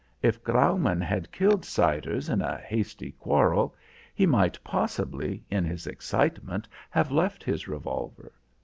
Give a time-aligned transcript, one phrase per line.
[0.23, 3.75] If Graumaun had killed Siders in a hasty quarrel,
[4.15, 8.31] he might possibly, in his excitement, have left his revolver.